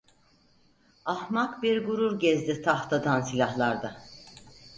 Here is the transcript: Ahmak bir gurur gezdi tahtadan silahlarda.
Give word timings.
Ahmak 1.13 1.61
bir 1.63 1.81
gurur 1.85 2.15
gezdi 2.25 2.61
tahtadan 2.61 3.21
silahlarda. 3.21 3.95